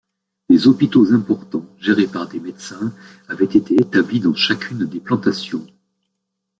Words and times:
Des 0.49 0.65
hôpitaux 0.67 1.13
importants, 1.13 1.67
gérés 1.77 2.07
par 2.07 2.27
des 2.27 2.39
médecins, 2.39 2.91
avaient 3.27 3.45
été 3.45 3.75
établis 3.79 4.19
dans 4.19 4.33
chacune 4.33 4.83
des 4.87 4.99
plantations. 4.99 5.63